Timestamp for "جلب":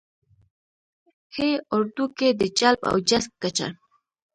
2.59-2.79